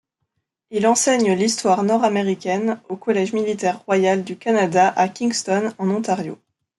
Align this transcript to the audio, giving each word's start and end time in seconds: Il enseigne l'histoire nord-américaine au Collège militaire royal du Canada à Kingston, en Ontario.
Il 0.71 0.87
enseigne 0.87 1.33
l'histoire 1.35 1.83
nord-américaine 1.83 2.81
au 2.89 2.95
Collège 2.95 3.33
militaire 3.33 3.81
royal 3.85 4.23
du 4.23 4.35
Canada 4.35 4.87
à 4.95 5.07
Kingston, 5.09 5.73
en 5.77 5.89
Ontario. 5.91 6.39